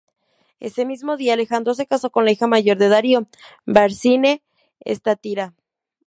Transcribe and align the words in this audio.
En 0.59 0.71
el 0.77 0.87
mismo 0.87 1.15
día, 1.15 1.35
Alejandro 1.35 1.75
se 1.75 1.85
casó 1.85 2.09
con 2.09 2.25
la 2.25 2.31
hija 2.31 2.47
mayor 2.47 2.75
de 2.79 2.89
Darío, 2.89 3.27
Barsine-Estatira. 3.67 5.53